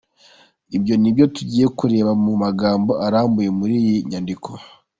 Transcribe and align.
Ibyo 0.77 0.93
nibyo 1.01 1.25
tugiye 1.35 1.65
kureba 1.77 2.11
mu 2.23 2.33
magambo 2.43 2.91
arambuye 3.05 3.49
muri 3.59 3.73
iyi 3.81 3.95
nyandiko. 4.09 4.49